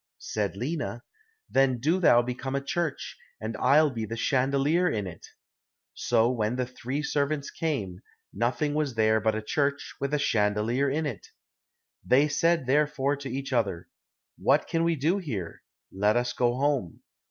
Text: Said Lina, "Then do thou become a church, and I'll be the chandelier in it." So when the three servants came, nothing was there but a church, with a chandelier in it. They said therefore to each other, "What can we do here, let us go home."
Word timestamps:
Said 0.17 0.57
Lina, 0.57 1.03
"Then 1.47 1.77
do 1.79 1.99
thou 1.99 2.23
become 2.23 2.55
a 2.55 2.59
church, 2.63 3.15
and 3.39 3.55
I'll 3.57 3.91
be 3.91 4.03
the 4.03 4.17
chandelier 4.17 4.89
in 4.89 5.05
it." 5.05 5.27
So 5.93 6.31
when 6.31 6.55
the 6.55 6.65
three 6.65 7.03
servants 7.03 7.51
came, 7.51 7.99
nothing 8.33 8.73
was 8.73 8.95
there 8.95 9.21
but 9.21 9.35
a 9.35 9.43
church, 9.43 9.93
with 10.01 10.11
a 10.15 10.17
chandelier 10.17 10.89
in 10.89 11.05
it. 11.05 11.27
They 12.03 12.27
said 12.27 12.65
therefore 12.65 13.15
to 13.17 13.29
each 13.29 13.53
other, 13.53 13.89
"What 14.39 14.67
can 14.67 14.83
we 14.83 14.95
do 14.95 15.19
here, 15.19 15.61
let 15.91 16.17
us 16.17 16.33
go 16.33 16.55
home." 16.55 17.03